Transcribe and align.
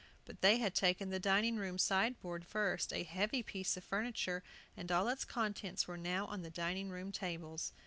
But 0.25 0.41
they 0.41 0.57
had 0.57 0.73
taken 0.73 1.11
the 1.11 1.19
dining 1.19 1.57
room 1.57 1.77
sideboard 1.77 2.43
first, 2.43 2.91
a 2.91 3.03
heavy 3.03 3.43
piece 3.43 3.77
of 3.77 3.83
furniture, 3.83 4.41
and 4.75 4.91
all 4.91 5.07
its 5.07 5.23
contents 5.25 5.87
were 5.87 5.95
now 5.95 6.25
on 6.25 6.41
the 6.41 6.49
dining 6.49 6.89
room 6.89 7.11
tables. 7.11 7.71